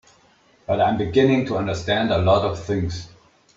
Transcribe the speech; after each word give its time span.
But 0.65 0.81
I'm 0.81 0.97
beginning 0.97 1.45
to 1.45 1.57
understand 1.57 2.09
a 2.09 2.17
lot 2.17 2.43
of 2.43 2.57
things. 2.65 3.07